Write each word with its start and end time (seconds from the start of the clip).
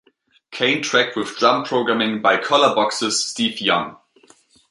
Kane 0.49 0.81
track 0.81 1.15
with 1.15 1.37
drum 1.37 1.63
programming 1.63 2.23
by 2.23 2.37
Colourbox's 2.37 3.23
Steve 3.23 3.61
Young. 3.61 3.97